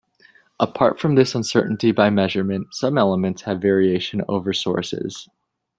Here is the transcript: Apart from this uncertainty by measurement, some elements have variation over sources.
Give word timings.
Apart 0.59 0.99
from 0.99 1.13
this 1.13 1.35
uncertainty 1.35 1.91
by 1.91 2.09
measurement, 2.09 2.73
some 2.73 2.97
elements 2.97 3.43
have 3.43 3.61
variation 3.61 4.23
over 4.27 4.51
sources. 4.51 5.29